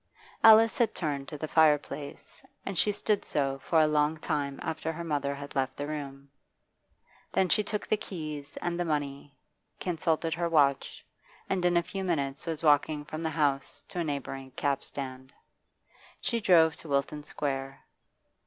[0.43, 4.91] Alice had turned to the fireplace, and she stood so for a long time after
[4.91, 6.31] her mother had left the room.
[7.31, 9.37] Then she took the keys and the money,
[9.79, 11.05] consulted her watch,
[11.47, 15.33] and in a few minutes was walking from the house to a neighbouring cab stand.
[16.19, 17.81] She drove to Wilton Square.